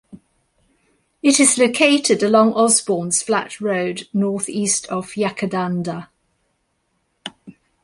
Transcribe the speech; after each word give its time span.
It 1.21 1.39
is 1.39 1.59
located 1.59 2.23
along 2.23 2.53
Osbornes 2.55 3.21
Flat 3.23 3.61
Road, 3.61 4.07
north-east 4.15 4.87
of 4.87 5.11
Yackandandah. 5.11 6.07